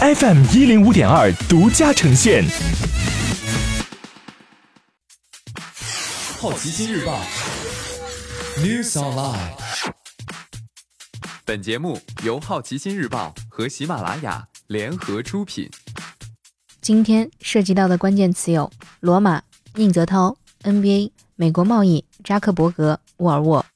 [0.00, 2.44] FM 一零五点二独家呈现。
[6.38, 7.20] 好奇心日报
[8.58, 9.54] ，News Online。
[11.44, 15.68] 本节目由好奇心日报和喜马拉雅联合出品。
[16.80, 18.70] 今天涉及到的关键词有：
[19.00, 19.42] 罗马、
[19.74, 23.66] 宁泽涛、NBA、美国贸易、扎克伯格、沃尔沃。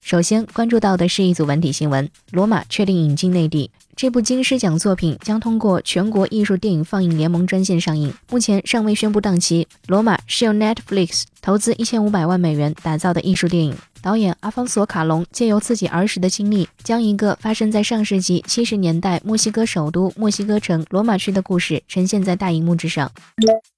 [0.00, 3.70] 首先关注到的是一组文体新闻：罗马确定引进内地。
[3.96, 9.68] 这部金狮奖作品将通过全国艺术电影放映联盟专线上映，目前尚未宣布档期。
[9.86, 23.10] 罗马是由 Netflix 投资一千五百万美元打造的艺术电影，导演阿方索·卡隆借由自己儿时的经历，将一个发生在上世纪七十年代墨西哥首都墨西哥城罗马区的故事呈现在大荧幕之上。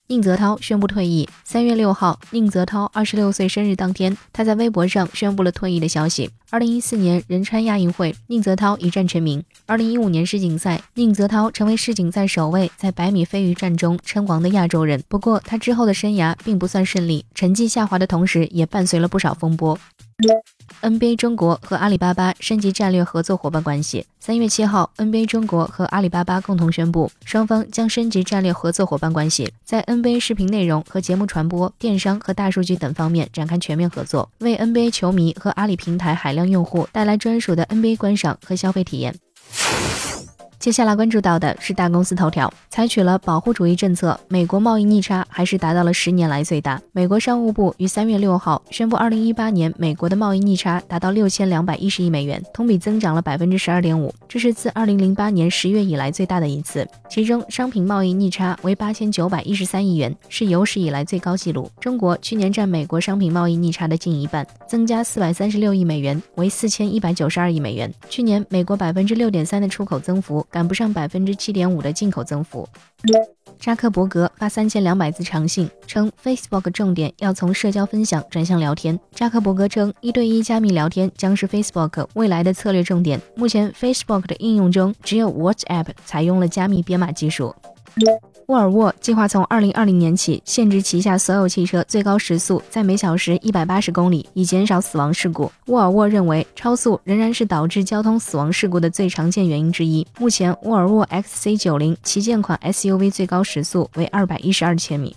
[0.09, 1.29] 宁泽涛宣布退役。
[1.43, 6.31] 三月六号，宁泽涛二十六岁生日当天，他在微博上宣布了退役的消息。
[6.51, 9.43] 二零一四年仁川亚运会，宁泽涛一战成名。
[9.67, 15.03] 二零一五年世锦赛，宁泽涛成为世锦赛首位在百米飞鱼战中称王的亚洲人。
[15.09, 19.77] 不过，他之后的生涯并不算顺利，成绩下滑的同时，也伴随了不少风波。
[20.83, 24.07] NBA 中国和阿里巴巴升级战略合作伙伴关系。
[24.21, 39.15] 三月七号，NBA 中国和阿里巴巴共同宣布，双方将升级战略合作伙伴关系，在 NBA 视频内容和节目传播、电商和大数据等方面展开全面合作，为 NBA 球迷和阿里平台海量用户带来专属的 NBA 观赏和消费体验。
[40.67, 46.83] 接下来关注到的是大公司头条，采取了保护主义政策，美国贸易逆差还是达到了十年来最大。
[46.91, 56.85] 美国商务部于三月六号宣布，二零一八年美国的贸易逆差达到六千两百一十亿美元，同比增长了百分之十二点五，这是自二零零八年十月以来最大的一次。
[57.09, 61.71] 其中，商品贸易逆差为八千九百一十三亿元，是有史以来最高纪录。
[61.79, 67.89] 中国去年占美国商品贸易逆差的近一半，增加四百三十六亿美元，为四千一百九十二亿美元。
[68.11, 70.45] 去年美国百分之六点三的出口增幅。
[70.57, 72.67] 赶不上百分之七点五的进口增幅。
[73.61, 78.99] 扎克伯格发三千两百字长信，称 Facebook 重点要从社交分享转向聊天。
[79.13, 83.21] 扎克伯格称，一对一加密聊天将是 Facebook 未来的策略重点。
[83.35, 87.55] 目前，Facebook 的应用中只有 WhatsApp 采用了加密编码技术。
[88.47, 95.51] 沃尔沃计划从二零二零年起限制旗下所有汽车最高时速在每小时一百八十公里，以减少死亡事故。
[95.67, 100.07] 沃尔沃认为，超速仍然是导致交通死亡事故的最常见原因之一。
[100.21, 105.17] 目前，沃尔沃 XC 九零旗舰款 SUV 最高时速为二百一十二千米。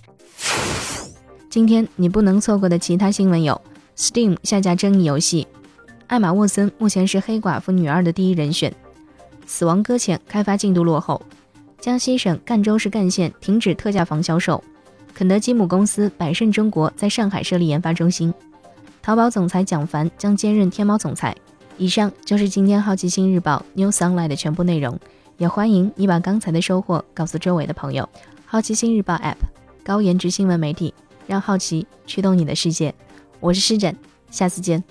[1.52, 3.62] 今天你不能错过的其他新闻有
[3.96, 5.48] ：Steam 下架争议游戏，
[6.08, 8.74] 艾玛沃森目前是黑寡妇女二的第一人选，
[9.46, 11.22] 死亡搁浅开发进度落后。
[11.80, 14.64] 江西省赣州市赣县停止特价房销售。
[15.14, 18.34] 肯德基母公司百胜中国在上海设立研发中心。
[19.02, 21.36] 淘宝总裁蒋凡将兼任天猫总裁。
[21.78, 25.00] 以上就是今天好奇心日报 New Sunlight 的全部内容。
[25.38, 28.08] 也欢迎你把刚才的收获告诉周围的朋友。
[28.46, 29.38] 好奇心日报 App，
[29.86, 30.94] 高颜值新闻媒体，
[31.26, 32.94] 让好奇驱动你的世界。
[33.40, 33.96] 我是施展，
[34.30, 34.84] 下次见。